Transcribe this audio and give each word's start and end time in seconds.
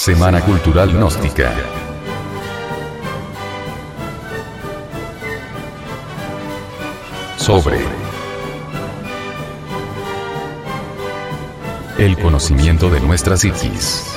Semana 0.00 0.40
Cultural 0.40 0.90
Gnóstica. 0.94 1.54
Sobre 7.36 7.80
el 11.98 12.16
conocimiento 12.16 12.88
de 12.88 13.00
nuestra 13.00 13.36
psiquis. 13.36 14.09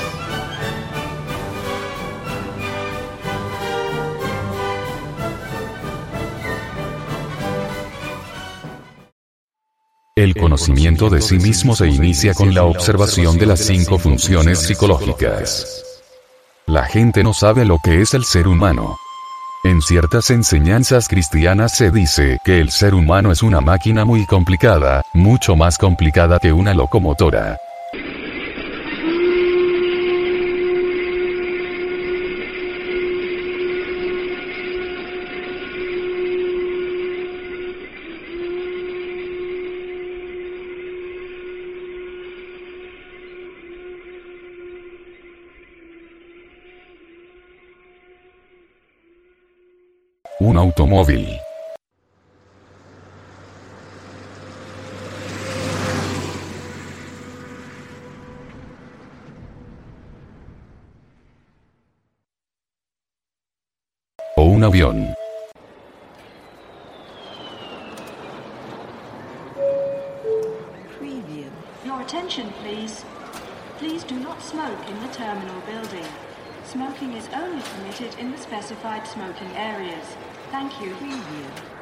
El 10.16 10.36
conocimiento 10.36 11.10
de 11.10 11.22
sí 11.22 11.40
mismo 11.40 11.76
se 11.76 11.88
inicia 11.88 12.36
con 12.36 12.54
la 12.54 12.66
observación 12.66 13.40
de 13.40 13.48
las 13.48 13.62
cinco 13.62 13.98
funciones 13.98 14.60
psicológicas. 14.60 15.84
La 16.68 16.86
gente 16.86 17.24
no 17.24 17.34
sabe 17.34 17.66
lo 17.66 17.80
que 17.84 18.00
es 18.00 18.14
el 18.14 18.24
ser 18.24 18.48
humano. 18.48 18.96
En 19.64 19.82
ciertas 19.82 20.30
enseñanzas 20.30 21.08
cristianas 21.08 21.76
se 21.76 21.90
dice 21.90 22.38
que 22.46 22.60
el 22.60 22.70
ser 22.70 22.94
humano 22.94 23.32
es 23.32 23.42
una 23.42 23.60
máquina 23.60 24.06
muy 24.06 24.28
complicada, 24.28 25.04
mucho 25.16 25.56
más 25.56 25.80
complicada 25.80 26.38
que 26.38 26.54
una 26.54 26.76
locomotora. 26.76 27.58
Un 50.40 50.58
automóvil. 50.58 51.40
O 64.36 64.44
un 64.44 64.64
avión. 64.64 65.16
Preview. 70.98 71.46
Your 71.86 72.02
attention, 72.02 72.52
please. 72.64 73.06
Please 73.78 74.04
do 74.04 74.16
not 74.20 74.42
smoke 74.42 74.90
in 74.90 75.00
the 75.02 75.14
terminal 75.14 75.62
building. 75.62 76.33
Smoking 76.72 77.14
is 77.14 77.28
only 77.36 77.62
permitted 77.62 78.18
in 78.20 78.32
the 78.32 78.38
specified 78.38 79.06
smoking 79.06 79.52
areas. 79.56 80.06
Thank 80.52 80.72
you. 80.82 80.96
Preview. 80.96 81.74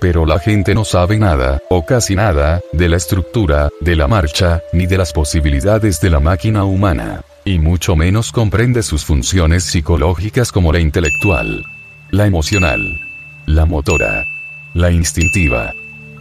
Pero 0.00 0.26
la 0.26 0.38
gente 0.38 0.74
no 0.74 0.84
sabe 0.84 1.18
nada, 1.18 1.60
o 1.70 1.84
casi 1.84 2.14
nada, 2.14 2.60
de 2.72 2.88
la 2.88 2.96
estructura, 2.96 3.70
de 3.80 3.96
la 3.96 4.06
marcha, 4.06 4.62
ni 4.72 4.86
de 4.86 4.98
las 4.98 5.12
posibilidades 5.12 6.00
de 6.00 6.10
la 6.10 6.20
máquina 6.20 6.64
humana. 6.64 7.22
Y 7.44 7.58
mucho 7.58 7.96
menos 7.96 8.30
comprende 8.30 8.82
sus 8.82 9.04
funciones 9.04 9.64
psicológicas 9.64 10.52
como 10.52 10.72
la 10.72 10.80
intelectual, 10.80 11.64
la 12.10 12.26
emocional, 12.26 13.00
la 13.46 13.64
motora, 13.64 14.24
la 14.74 14.90
instintiva, 14.90 15.72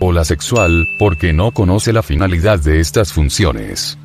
o 0.05 0.11
la 0.11 0.23
sexual, 0.23 0.87
porque 0.99 1.33
no 1.33 1.51
conoce 1.51 1.91
la 1.91 2.03
finalidad 2.03 2.59
de 2.59 2.79
estas 2.79 3.11
funciones. 3.11 3.97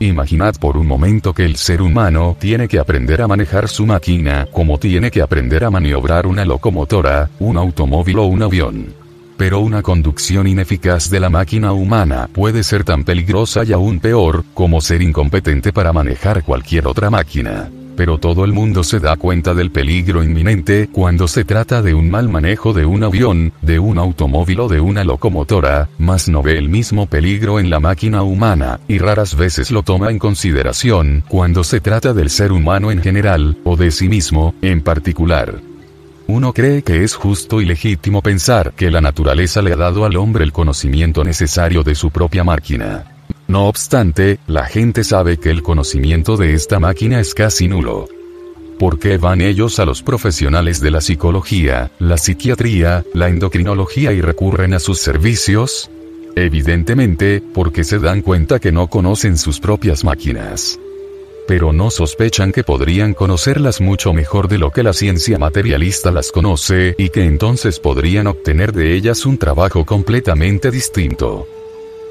Imaginad 0.00 0.54
por 0.56 0.76
un 0.76 0.86
momento 0.86 1.34
que 1.34 1.44
el 1.44 1.56
ser 1.56 1.82
humano 1.82 2.36
tiene 2.40 2.66
que 2.66 2.78
aprender 2.78 3.20
a 3.20 3.28
manejar 3.28 3.68
su 3.68 3.86
máquina 3.86 4.46
como 4.50 4.78
tiene 4.78 5.10
que 5.10 5.20
aprender 5.20 5.64
a 5.64 5.70
maniobrar 5.70 6.26
una 6.26 6.44
locomotora, 6.44 7.30
un 7.38 7.58
automóvil 7.58 8.18
o 8.18 8.24
un 8.24 8.42
avión. 8.42 8.94
Pero 9.36 9.60
una 9.60 9.82
conducción 9.82 10.46
ineficaz 10.46 11.10
de 11.10 11.20
la 11.20 11.28
máquina 11.28 11.72
humana 11.72 12.28
puede 12.32 12.62
ser 12.62 12.84
tan 12.84 13.04
peligrosa 13.04 13.64
y 13.64 13.72
aún 13.72 14.00
peor, 14.00 14.44
como 14.54 14.80
ser 14.80 15.02
incompetente 15.02 15.72
para 15.72 15.92
manejar 15.92 16.42
cualquier 16.42 16.86
otra 16.86 17.10
máquina. 17.10 17.68
Pero 17.96 18.18
todo 18.18 18.44
el 18.44 18.52
mundo 18.52 18.82
se 18.82 19.00
da 19.00 19.16
cuenta 19.16 19.54
del 19.54 19.70
peligro 19.70 20.22
inminente 20.22 20.88
cuando 20.90 21.28
se 21.28 21.44
trata 21.44 21.82
de 21.82 21.94
un 21.94 22.10
mal 22.10 22.28
manejo 22.28 22.72
de 22.72 22.86
un 22.86 23.04
avión, 23.04 23.52
de 23.62 23.78
un 23.78 23.98
automóvil 23.98 24.60
o 24.60 24.68
de 24.68 24.80
una 24.80 25.04
locomotora, 25.04 25.88
mas 25.98 26.28
no 26.28 26.42
ve 26.42 26.58
el 26.58 26.68
mismo 26.68 27.06
peligro 27.06 27.60
en 27.60 27.70
la 27.70 27.80
máquina 27.80 28.22
humana, 28.22 28.80
y 28.88 28.98
raras 28.98 29.36
veces 29.36 29.70
lo 29.70 29.82
toma 29.82 30.10
en 30.10 30.18
consideración 30.18 31.24
cuando 31.28 31.64
se 31.64 31.80
trata 31.80 32.12
del 32.12 32.30
ser 32.30 32.52
humano 32.52 32.90
en 32.90 33.00
general, 33.02 33.56
o 33.64 33.76
de 33.76 33.90
sí 33.90 34.08
mismo, 34.08 34.54
en 34.62 34.82
particular. 34.82 35.54
Uno 36.26 36.52
cree 36.54 36.82
que 36.82 37.04
es 37.04 37.14
justo 37.14 37.60
y 37.60 37.66
legítimo 37.66 38.22
pensar 38.22 38.72
que 38.72 38.90
la 38.90 39.02
naturaleza 39.02 39.60
le 39.60 39.72
ha 39.72 39.76
dado 39.76 40.06
al 40.06 40.16
hombre 40.16 40.44
el 40.44 40.52
conocimiento 40.52 41.22
necesario 41.22 41.82
de 41.82 41.94
su 41.94 42.10
propia 42.10 42.44
máquina. 42.44 43.13
No 43.46 43.68
obstante, 43.68 44.38
la 44.46 44.66
gente 44.66 45.04
sabe 45.04 45.38
que 45.38 45.50
el 45.50 45.62
conocimiento 45.62 46.36
de 46.36 46.54
esta 46.54 46.80
máquina 46.80 47.20
es 47.20 47.34
casi 47.34 47.68
nulo. 47.68 48.08
¿Por 48.78 48.98
qué 48.98 49.18
van 49.18 49.40
ellos 49.40 49.78
a 49.78 49.84
los 49.84 50.02
profesionales 50.02 50.80
de 50.80 50.90
la 50.90 51.00
psicología, 51.00 51.90
la 51.98 52.16
psiquiatría, 52.16 53.04
la 53.12 53.28
endocrinología 53.28 54.12
y 54.12 54.20
recurren 54.20 54.74
a 54.74 54.78
sus 54.78 54.98
servicios? 54.98 55.90
Evidentemente, 56.36 57.42
porque 57.54 57.84
se 57.84 57.98
dan 57.98 58.22
cuenta 58.22 58.58
que 58.58 58.72
no 58.72 58.88
conocen 58.88 59.38
sus 59.38 59.60
propias 59.60 60.02
máquinas 60.02 60.80
pero 61.46 61.72
no 61.72 61.90
sospechan 61.90 62.52
que 62.52 62.64
podrían 62.64 63.14
conocerlas 63.14 63.80
mucho 63.80 64.12
mejor 64.12 64.48
de 64.48 64.58
lo 64.58 64.70
que 64.70 64.82
la 64.82 64.92
ciencia 64.92 65.38
materialista 65.38 66.10
las 66.10 66.32
conoce, 66.32 66.94
y 66.98 67.10
que 67.10 67.24
entonces 67.24 67.80
podrían 67.80 68.26
obtener 68.26 68.72
de 68.72 68.94
ellas 68.94 69.26
un 69.26 69.38
trabajo 69.38 69.84
completamente 69.84 70.70
distinto. 70.70 71.46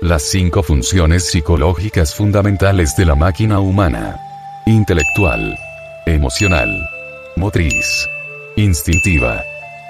Las 0.04 0.24
cinco 0.24 0.64
funciones 0.64 1.32
psicológicas 1.32 2.14
fundamentales 2.14 2.94
de 2.98 3.06
la 3.06 3.16
máquina 3.16 3.62
humana. 3.62 4.18
Intelectual. 4.66 5.58
Emocional. 6.06 6.70
Motriz. 7.38 8.06
Instintiva. 8.58 9.42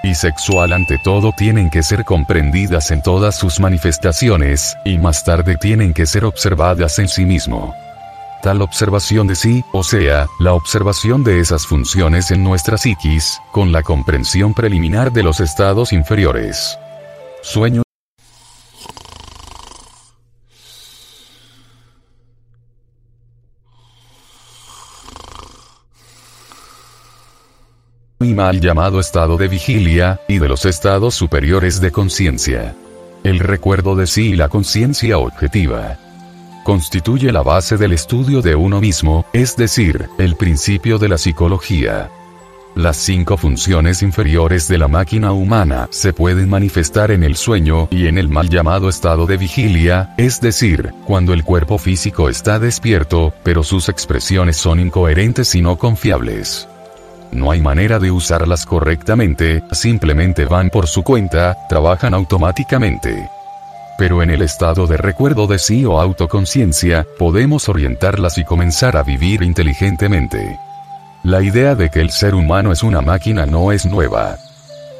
Y 0.04 0.14
sexual 0.14 0.72
ante 0.72 0.98
todo 1.02 1.32
tienen 1.36 1.68
que 1.68 1.82
ser 1.82 2.04
comprendidas 2.04 2.92
en 2.92 3.02
todas 3.02 3.36
sus 3.36 3.58
manifestaciones, 3.58 4.76
y 4.84 4.98
más 4.98 5.24
tarde 5.24 5.56
tienen 5.56 5.92
que 5.92 6.06
ser 6.06 6.24
observadas 6.24 7.00
en 7.00 7.08
sí 7.08 7.24
mismo 7.24 7.74
tal 8.40 8.60
observación 8.60 9.26
de 9.26 9.36
sí, 9.36 9.64
o 9.72 9.82
sea, 9.82 10.26
la 10.38 10.52
observación 10.52 11.24
de 11.24 11.40
esas 11.40 11.66
funciones 11.66 12.30
en 12.30 12.44
nuestra 12.44 12.76
psiquis, 12.76 13.40
con 13.52 13.72
la 13.72 13.82
comprensión 13.82 14.52
preliminar 14.52 15.12
de 15.12 15.22
los 15.22 15.40
estados 15.40 15.94
inferiores. 15.94 16.78
Sueño. 17.40 17.83
Mal 28.34 28.60
llamado 28.60 29.00
estado 29.00 29.36
de 29.36 29.48
vigilia, 29.48 30.20
y 30.28 30.38
de 30.38 30.48
los 30.48 30.64
estados 30.64 31.14
superiores 31.14 31.80
de 31.80 31.90
conciencia. 31.90 32.74
El 33.22 33.38
recuerdo 33.38 33.96
de 33.96 34.06
sí 34.06 34.30
y 34.30 34.36
la 34.36 34.48
conciencia 34.48 35.18
objetiva 35.18 35.98
constituye 36.64 37.30
la 37.30 37.42
base 37.42 37.76
del 37.76 37.92
estudio 37.92 38.42
de 38.42 38.56
uno 38.56 38.80
mismo, 38.80 39.24
es 39.32 39.56
decir, 39.56 40.08
el 40.18 40.34
principio 40.34 40.98
de 40.98 41.10
la 41.10 41.18
psicología. 41.18 42.10
Las 42.74 42.96
cinco 42.96 43.36
funciones 43.36 44.02
inferiores 44.02 44.66
de 44.66 44.78
la 44.78 44.88
máquina 44.88 45.30
humana 45.32 45.86
se 45.90 46.12
pueden 46.12 46.48
manifestar 46.48 47.12
en 47.12 47.22
el 47.22 47.36
sueño 47.36 47.86
y 47.92 48.08
en 48.08 48.18
el 48.18 48.28
mal 48.28 48.48
llamado 48.48 48.88
estado 48.88 49.26
de 49.26 49.36
vigilia, 49.36 50.12
es 50.16 50.40
decir, 50.40 50.92
cuando 51.06 51.34
el 51.34 51.44
cuerpo 51.44 51.78
físico 51.78 52.28
está 52.28 52.58
despierto, 52.58 53.32
pero 53.44 53.62
sus 53.62 53.88
expresiones 53.88 54.56
son 54.56 54.80
incoherentes 54.80 55.54
y 55.54 55.62
no 55.62 55.76
confiables. 55.76 56.66
No 57.34 57.50
hay 57.50 57.60
manera 57.60 57.98
de 57.98 58.10
usarlas 58.10 58.64
correctamente, 58.64 59.62
simplemente 59.72 60.46
van 60.46 60.70
por 60.70 60.86
su 60.86 61.02
cuenta, 61.02 61.56
trabajan 61.68 62.14
automáticamente 62.14 63.28
pero 63.96 64.22
en 64.22 64.30
el 64.30 64.42
estado 64.42 64.86
de 64.86 64.96
recuerdo 64.96 65.46
de 65.46 65.58
sí 65.58 65.84
o 65.84 66.00
autoconciencia, 66.00 67.06
podemos 67.18 67.68
orientarlas 67.68 68.38
y 68.38 68.44
comenzar 68.44 68.96
a 68.96 69.02
vivir 69.02 69.42
inteligentemente. 69.42 70.58
La 71.22 71.42
idea 71.42 71.74
de 71.74 71.90
que 71.90 72.00
el 72.00 72.10
ser 72.10 72.34
humano 72.34 72.72
es 72.72 72.82
una 72.82 73.00
máquina 73.00 73.46
no 73.46 73.72
es 73.72 73.86
nueva. 73.86 74.36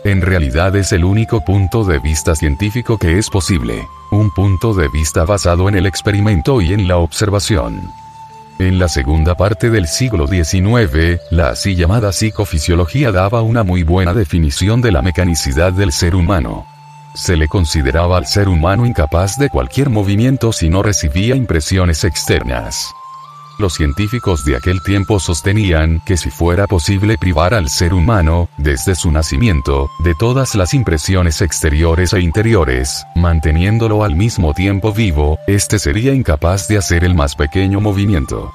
En 0.04 0.20
realidad 0.20 0.76
es 0.76 0.92
el 0.92 1.04
único 1.04 1.44
punto 1.44 1.84
de 1.84 1.98
vista 1.98 2.34
científico 2.34 2.98
que 2.98 3.18
es 3.18 3.30
posible, 3.30 3.86
un 4.10 4.30
punto 4.30 4.74
de 4.74 4.88
vista 4.88 5.24
basado 5.24 5.68
en 5.68 5.76
el 5.76 5.86
experimento 5.86 6.60
y 6.60 6.72
en 6.72 6.86
la 6.88 6.98
observación. 6.98 7.90
En 8.58 8.78
la 8.78 8.88
segunda 8.88 9.34
parte 9.34 9.68
del 9.68 9.88
siglo 9.88 10.28
XIX, 10.28 11.20
la 11.30 11.48
así 11.48 11.74
llamada 11.74 12.12
psicofisiología 12.12 13.10
daba 13.10 13.42
una 13.42 13.64
muy 13.64 13.82
buena 13.82 14.14
definición 14.14 14.80
de 14.80 14.92
la 14.92 15.02
mecanicidad 15.02 15.72
del 15.72 15.90
ser 15.90 16.14
humano. 16.14 16.64
se 17.16 17.36
le 17.36 17.46
consideraba 17.46 18.16
al 18.16 18.26
ser 18.26 18.48
humano 18.48 18.86
incapaz 18.86 19.38
de 19.38 19.48
cualquier 19.48 19.88
movimiento 19.88 20.52
si 20.52 20.68
no 20.68 20.82
recibía 20.82 21.36
impresiones 21.36 22.02
externas. 22.02 22.92
Los 23.58 23.74
científicos 23.74 24.44
de 24.44 24.56
aquel 24.56 24.82
tiempo 24.82 25.20
sostenían 25.20 26.02
que 26.04 26.16
si 26.16 26.30
fuera 26.30 26.66
posible 26.66 27.16
privar 27.18 27.54
al 27.54 27.68
ser 27.68 27.94
humano, 27.94 28.48
desde 28.58 28.96
su 28.96 29.12
nacimiento, 29.12 29.88
de 30.00 30.14
todas 30.16 30.56
las 30.56 30.74
impresiones 30.74 31.40
exteriores 31.40 32.12
e 32.14 32.20
interiores, 32.20 33.04
manteniéndolo 33.14 34.02
al 34.02 34.16
mismo 34.16 34.54
tiempo 34.54 34.92
vivo, 34.92 35.38
éste 35.46 35.78
sería 35.78 36.12
incapaz 36.12 36.66
de 36.66 36.78
hacer 36.78 37.04
el 37.04 37.14
más 37.14 37.36
pequeño 37.36 37.80
movimiento. 37.80 38.52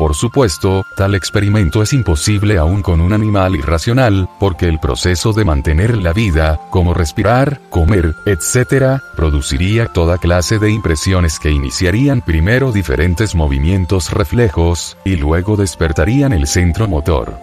Por 0.00 0.14
supuesto, 0.14 0.86
tal 0.96 1.14
experimento 1.14 1.82
es 1.82 1.92
imposible 1.92 2.56
aún 2.56 2.80
con 2.80 3.02
un 3.02 3.12
animal 3.12 3.54
irracional, 3.54 4.30
porque 4.40 4.66
el 4.66 4.80
proceso 4.80 5.34
de 5.34 5.44
mantener 5.44 5.98
la 5.98 6.14
vida, 6.14 6.58
como 6.70 6.94
respirar, 6.94 7.60
comer, 7.68 8.14
etc., 8.24 9.02
produciría 9.14 9.88
toda 9.88 10.16
clase 10.16 10.58
de 10.58 10.70
impresiones 10.70 11.38
que 11.38 11.50
iniciarían 11.50 12.22
primero 12.22 12.72
diferentes 12.72 13.34
movimientos 13.34 14.10
reflejos, 14.10 14.96
y 15.04 15.16
luego 15.16 15.58
despertarían 15.58 16.32
el 16.32 16.46
centro 16.46 16.88
motor. 16.88 17.34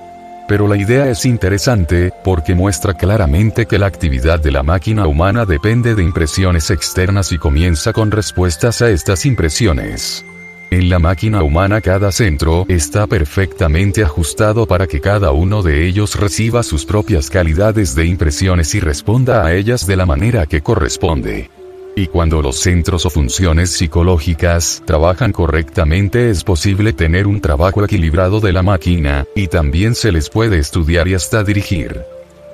Pero 0.48 0.68
la 0.68 0.78
idea 0.78 1.12
es 1.12 1.28
interesante, 1.28 2.12
porque 2.24 2.56
muestra 2.56 2.96
claramente 2.96 3.68
que 3.68 3.78
la 3.78 3.86
actividad 3.86 4.40
de 4.40 4.50
la 4.50 4.64
máquina 4.64 5.06
humana 5.06 5.46
depende 5.46 5.94
de 5.94 6.02
impresiones 6.02 6.72
externas 6.72 7.32
y 7.32 7.38
comienza 7.38 7.94
con 7.94 8.10
respuestas 8.10 8.82
a 8.82 8.90
estas 8.90 9.28
impresiones. 9.28 10.26
En 10.70 10.90
la 10.90 11.00
máquina 11.00 11.44
humana 11.44 11.80
cada 11.80 12.12
centro 12.12 12.66
está 12.68 13.08
perfectamente 13.08 14.04
ajustado 14.04 14.66
para 14.66 14.86
que 14.86 15.00
cada 15.00 15.32
uno 15.32 15.64
de 15.64 15.88
ellos 15.88 16.20
reciba 16.20 16.62
sus 16.62 16.86
propias 16.86 17.30
calidades 17.30 17.96
de 17.96 18.06
impresiones 18.06 18.76
y 18.76 18.82
responda 18.82 19.46
a 19.46 19.54
ellas 19.54 19.88
de 19.88 19.96
la 19.96 20.06
manera 20.06 20.46
que 20.46 20.62
corresponde. 20.62 21.50
Y 21.96 22.08
cuando 22.08 22.42
los 22.42 22.58
centros 22.58 23.06
o 23.06 23.10
funciones 23.10 23.72
psicológicas 23.72 24.84
trabajan 24.86 25.32
correctamente 25.32 26.30
es 26.30 26.44
posible 26.44 26.92
tener 26.92 27.28
un 27.28 27.40
trabajo 27.40 27.84
equilibrado 27.84 28.42
de 28.42 28.52
la 28.52 28.62
máquina, 28.62 29.26
y 29.36 29.48
también 29.48 29.96
se 29.96 30.12
les 30.12 30.30
puede 30.30 30.60
estudiar 30.60 31.08
y 31.08 31.14
hasta 31.14 31.44
dirigir. 31.44 32.02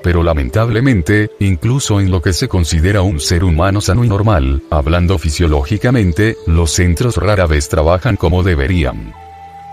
Pero 0.04 0.22
lamentablemente, 0.22 1.32
incluso 1.40 2.02
en 2.02 2.12
lo 2.12 2.22
que 2.22 2.34
se 2.34 2.50
considera 2.50 3.02
un 3.02 3.20
ser 3.20 3.44
humano 3.44 3.80
sano 3.80 4.04
y 4.04 4.10
normal, 4.10 4.62
hablando 4.70 5.18
fisiológicamente, 5.18 6.36
los 6.46 6.72
centros 6.72 7.16
rara 7.16 7.48
vez 7.48 7.70
trabajan 7.70 8.18
como 8.18 8.44
deberían. 8.44 9.14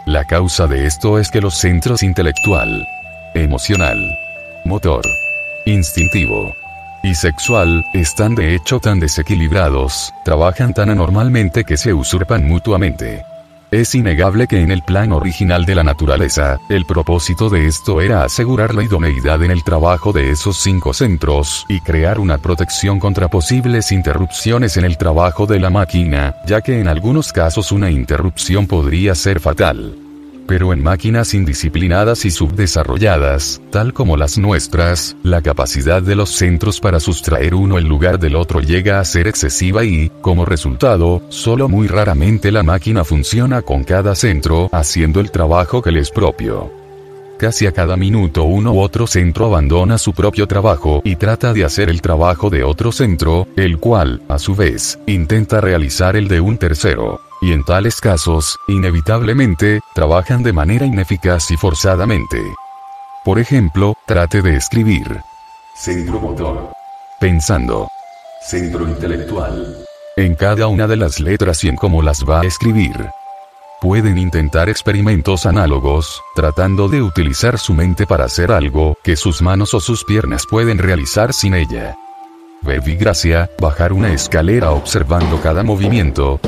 La 0.06 0.24
causa 0.24 0.66
de 0.68 0.86
esto 0.86 1.18
es 1.18 1.30
que 1.30 1.40
los 1.40 1.54
centros 1.56 2.02
intelectual, 2.04 2.86
emocional, 3.34 3.98
motor, 4.64 5.02
instintivo 5.66 6.54
y 7.02 7.14
sexual, 7.14 7.84
están 7.94 8.34
de 8.34 8.54
hecho 8.54 8.78
tan 8.78 9.00
desequilibrados, 9.00 10.12
trabajan 10.24 10.74
tan 10.74 10.90
anormalmente 10.90 11.64
que 11.64 11.76
se 11.76 11.94
usurpan 11.94 12.46
mutuamente. 12.46 13.24
Es 13.70 13.94
innegable 13.94 14.48
que 14.48 14.60
en 14.60 14.72
el 14.72 14.82
plan 14.82 15.12
original 15.12 15.64
de 15.64 15.76
la 15.76 15.84
naturaleza, 15.84 16.58
el 16.68 16.84
propósito 16.86 17.48
de 17.48 17.66
esto 17.66 18.00
era 18.00 18.24
asegurar 18.24 18.74
la 18.74 18.82
idoneidad 18.82 19.44
en 19.44 19.52
el 19.52 19.62
trabajo 19.62 20.12
de 20.12 20.32
esos 20.32 20.56
cinco 20.56 20.92
centros 20.92 21.66
y 21.68 21.80
crear 21.80 22.18
una 22.18 22.38
protección 22.38 22.98
contra 22.98 23.28
posibles 23.28 23.92
interrupciones 23.92 24.76
en 24.76 24.84
el 24.84 24.98
trabajo 24.98 25.46
de 25.46 25.60
la 25.60 25.70
máquina, 25.70 26.34
ya 26.46 26.62
que 26.62 26.80
en 26.80 26.88
algunos 26.88 27.32
casos 27.32 27.70
una 27.70 27.92
interrupción 27.92 28.66
podría 28.66 29.14
ser 29.14 29.38
fatal 29.38 30.09
pero 30.50 30.72
en 30.72 30.82
máquinas 30.82 31.32
indisciplinadas 31.32 32.24
y 32.24 32.32
subdesarrolladas, 32.32 33.62
tal 33.70 33.92
como 33.92 34.16
las 34.16 34.36
nuestras, 34.36 35.16
la 35.22 35.42
capacidad 35.42 36.02
de 36.02 36.16
los 36.16 36.30
centros 36.30 36.80
para 36.80 36.98
sustraer 36.98 37.54
uno 37.54 37.78
el 37.78 37.84
lugar 37.84 38.18
del 38.18 38.34
otro 38.34 38.60
llega 38.60 38.98
a 38.98 39.04
ser 39.04 39.28
excesiva 39.28 39.84
y, 39.84 40.10
como 40.20 40.44
resultado, 40.44 41.22
solo 41.28 41.68
muy 41.68 41.86
raramente 41.86 42.50
la 42.50 42.64
máquina 42.64 43.04
funciona 43.04 43.62
con 43.62 43.84
cada 43.84 44.16
centro 44.16 44.68
haciendo 44.72 45.20
el 45.20 45.30
trabajo 45.30 45.82
que 45.82 45.92
le 45.92 46.00
es 46.00 46.10
propio. 46.10 46.72
Casi 47.38 47.68
a 47.68 47.72
cada 47.72 47.96
minuto 47.96 48.42
uno 48.42 48.72
u 48.72 48.80
otro 48.80 49.06
centro 49.06 49.46
abandona 49.46 49.98
su 49.98 50.12
propio 50.14 50.48
trabajo 50.48 51.00
y 51.04 51.14
trata 51.14 51.52
de 51.52 51.64
hacer 51.64 51.90
el 51.90 52.02
trabajo 52.02 52.50
de 52.50 52.64
otro 52.64 52.90
centro, 52.90 53.46
el 53.54 53.78
cual, 53.78 54.20
a 54.26 54.40
su 54.40 54.56
vez, 54.56 54.98
intenta 55.06 55.60
realizar 55.60 56.16
el 56.16 56.26
de 56.26 56.40
un 56.40 56.58
tercero 56.58 57.29
y 57.40 57.52
en 57.52 57.64
tales 57.64 58.00
casos, 58.00 58.58
inevitablemente, 58.68 59.80
trabajan 59.94 60.42
de 60.42 60.52
manera 60.52 60.86
ineficaz 60.86 61.50
y 61.50 61.56
forzadamente. 61.56 62.38
Por 63.24 63.38
ejemplo, 63.38 63.96
trate 64.06 64.42
de 64.42 64.56
escribir. 64.56 65.20
Centro 65.74 66.20
motor. 66.20 66.70
Pensando. 67.20 67.88
Centro 68.46 68.88
intelectual. 68.88 69.84
En 70.16 70.34
cada 70.34 70.66
una 70.66 70.86
de 70.86 70.96
las 70.96 71.20
letras 71.20 71.64
y 71.64 71.68
en 71.68 71.76
cómo 71.76 72.02
las 72.02 72.24
va 72.24 72.40
a 72.40 72.44
escribir. 72.44 73.10
Pueden 73.80 74.18
intentar 74.18 74.68
experimentos 74.68 75.46
análogos, 75.46 76.22
tratando 76.34 76.88
de 76.88 77.02
utilizar 77.02 77.58
su 77.58 77.72
mente 77.72 78.06
para 78.06 78.24
hacer 78.24 78.52
algo 78.52 78.98
que 79.02 79.16
sus 79.16 79.40
manos 79.40 79.72
o 79.72 79.80
sus 79.80 80.04
piernas 80.04 80.44
pueden 80.46 80.76
realizar 80.76 81.32
sin 81.32 81.54
ella. 81.54 81.96
Gracia, 82.62 83.48
bajar 83.58 83.94
una 83.94 84.12
escalera 84.12 84.72
observando 84.72 85.40
cada 85.40 85.62
movimiento, 85.62 86.40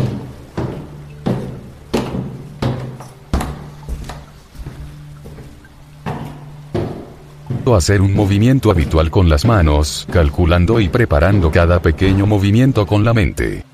hacer 7.70 8.00
un 8.02 8.14
movimiento 8.14 8.70
habitual 8.70 9.10
con 9.10 9.28
las 9.28 9.44
manos, 9.44 10.06
calculando 10.10 10.80
y 10.80 10.88
preparando 10.88 11.50
cada 11.50 11.80
pequeño 11.80 12.26
movimiento 12.26 12.86
con 12.86 13.04
la 13.04 13.14
mente. 13.14 13.64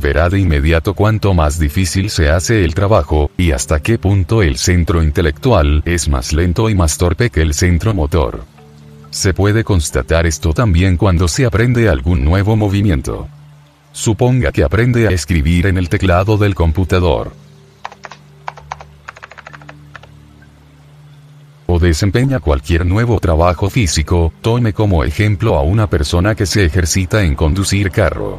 Verá 0.00 0.28
de 0.28 0.40
inmediato 0.40 0.94
cuánto 0.94 1.32
más 1.34 1.58
difícil 1.58 2.10
se 2.10 2.30
hace 2.30 2.64
el 2.64 2.74
trabajo, 2.74 3.30
y 3.36 3.52
hasta 3.52 3.80
qué 3.80 3.98
punto 3.98 4.42
el 4.42 4.56
centro 4.56 5.02
intelectual 5.02 5.82
es 5.84 6.08
más 6.08 6.32
lento 6.32 6.68
y 6.68 6.74
más 6.74 6.98
torpe 6.98 7.30
que 7.30 7.42
el 7.42 7.54
centro 7.54 7.94
motor. 7.94 8.44
Se 9.10 9.34
puede 9.34 9.62
constatar 9.64 10.26
esto 10.26 10.52
también 10.52 10.96
cuando 10.96 11.28
se 11.28 11.46
aprende 11.46 11.88
algún 11.88 12.24
nuevo 12.24 12.56
movimiento. 12.56 13.28
Suponga 13.92 14.52
que 14.52 14.64
aprende 14.64 15.08
a 15.08 15.10
escribir 15.10 15.66
en 15.66 15.76
el 15.78 15.88
teclado 15.88 16.36
del 16.36 16.54
computador. 16.54 17.32
Desempeña 21.80 22.40
cualquier 22.40 22.86
nuevo 22.86 23.18
trabajo 23.18 23.70
físico, 23.70 24.32
tome 24.40 24.72
como 24.72 25.04
ejemplo 25.04 25.56
a 25.56 25.62
una 25.62 25.88
persona 25.88 26.34
que 26.34 26.46
se 26.46 26.64
ejercita 26.64 27.22
en 27.22 27.34
conducir 27.34 27.90
carro. 27.90 28.38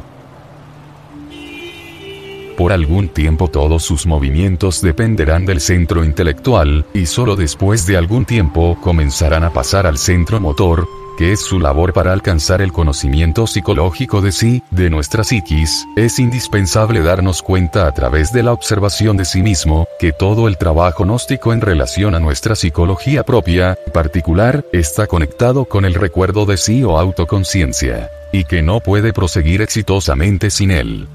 Por 2.56 2.72
algún 2.72 3.08
tiempo 3.08 3.48
todos 3.48 3.82
sus 3.82 4.06
movimientos 4.06 4.82
dependerán 4.82 5.46
del 5.46 5.60
centro 5.60 6.04
intelectual, 6.04 6.86
y 6.94 7.06
solo 7.06 7.34
después 7.34 7.86
de 7.86 7.96
algún 7.96 8.24
tiempo 8.24 8.78
comenzarán 8.80 9.42
a 9.42 9.50
pasar 9.50 9.86
al 9.86 9.98
centro 9.98 10.38
motor, 10.38 10.86
que 11.18 11.32
es 11.32 11.40
su 11.40 11.60
labor 11.60 11.92
para 11.92 12.12
alcanzar 12.12 12.62
el 12.62 12.72
conocimiento 12.72 13.46
psicológico 13.46 14.20
de 14.20 14.32
sí, 14.32 14.62
de 14.70 14.90
nuestra 14.90 15.24
psiquis, 15.24 15.86
es 15.96 16.18
indispensable 16.18 17.00
darnos 17.02 17.42
cuenta 17.42 17.86
a 17.86 17.94
través 17.94 18.32
de 18.32 18.42
la 18.42 18.52
observación 18.52 19.16
de 19.16 19.24
sí 19.24 19.42
mismo, 19.42 19.86
que 19.98 20.12
todo 20.12 20.48
el 20.48 20.58
trabajo 20.58 21.04
gnóstico 21.04 21.52
en 21.52 21.60
relación 21.60 22.14
a 22.14 22.20
nuestra 22.20 22.54
psicología 22.54 23.24
propia, 23.24 23.78
particular, 23.92 24.64
está 24.72 25.06
conectado 25.06 25.64
con 25.64 25.84
el 25.84 25.94
recuerdo 25.94 26.46
de 26.46 26.56
sí 26.56 26.82
o 26.84 26.98
autoconciencia, 26.98 28.10
y 28.32 28.44
que 28.44 28.62
no 28.62 28.80
puede 28.80 29.12
proseguir 29.12 29.62
exitosamente 29.62 30.50
sin 30.50 30.70
él. 30.70 31.08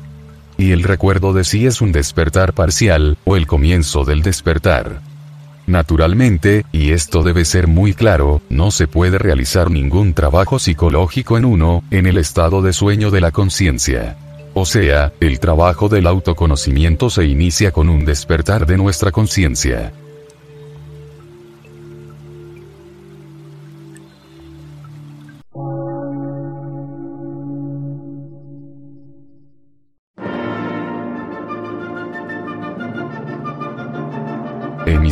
Y 0.57 0.71
el 0.71 0.83
recuerdo 0.83 1.33
de 1.33 1.43
sí 1.43 1.67
es 1.67 1.81
un 1.81 1.91
despertar 1.91 2.53
parcial, 2.53 3.17
o 3.25 3.35
el 3.35 3.45
comienzo 3.45 4.05
del 4.05 4.23
despertar. 4.23 5.01
Naturalmente, 5.67 6.65
y 6.71 6.91
esto 6.91 7.23
debe 7.23 7.43
ser 7.43 7.67
muy 7.67 7.93
claro, 7.93 8.41
no 8.49 8.71
se 8.71 8.87
puede 8.87 9.17
realizar 9.17 9.69
ningún 9.69 10.13
trabajo 10.13 10.59
psicológico 10.59 11.37
en 11.37 11.43
uno, 11.43 11.83
en 11.91 12.07
el 12.07 12.17
estado 12.17 12.61
de 12.61 12.71
sueño 12.71 13.11
de 13.11 13.19
la 13.19 13.31
conciencia. 13.31 14.17
O 14.53 14.65
sea, 14.65 15.11
el 15.19 15.41
trabajo 15.41 15.89
del 15.89 16.07
autoconocimiento 16.07 17.09
se 17.09 17.25
inicia 17.25 17.71
con 17.71 17.89
un 17.89 18.05
despertar 18.05 18.65
de 18.65 18.77
nuestra 18.77 19.11
conciencia. 19.11 19.91